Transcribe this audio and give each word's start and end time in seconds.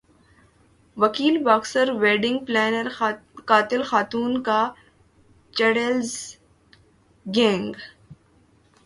وکیل 0.97 1.35
boxer 1.45 1.87
wedding 2.01 2.39
planner 2.45 2.87
قاتل 3.49 3.81
خاتون 3.89 4.31
کا 4.43 4.61
چڑیلز 5.53 6.11
گینگ 7.25 7.73